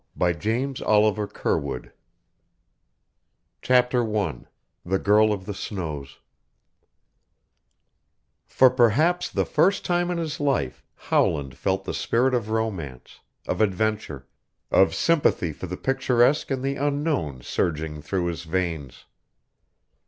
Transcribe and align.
Meleese 0.17 0.79
THE 0.79 0.83
DANGER 1.27 1.27
TRAIL 1.27 1.83
CHAPTER 3.61 4.17
I 4.17 4.35
THE 4.83 4.97
GIRL 4.97 5.31
OF 5.31 5.45
THE 5.45 5.53
SNOWS 5.53 6.17
For 8.47 8.71
perhaps 8.71 9.29
the 9.29 9.45
first 9.45 9.85
time 9.85 10.09
in 10.09 10.17
his 10.17 10.39
life 10.39 10.83
Howland 10.95 11.55
felt 11.55 11.83
the 11.83 11.93
spirit 11.93 12.33
of 12.33 12.49
romance, 12.49 13.19
of 13.47 13.61
adventure, 13.61 14.25
of 14.71 14.95
sympathy 14.95 15.53
for 15.53 15.67
the 15.67 15.77
picturesque 15.77 16.49
and 16.49 16.63
the 16.63 16.77
unknown 16.77 17.43
surging 17.43 18.01
through 18.01 18.25
his 18.25 18.43
veins. 18.45 19.05